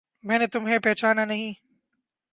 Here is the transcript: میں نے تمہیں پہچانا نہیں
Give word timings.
میں 0.23 0.39
نے 0.39 0.47
تمہیں 0.47 0.79
پہچانا 0.79 1.25
نہیں 1.25 1.53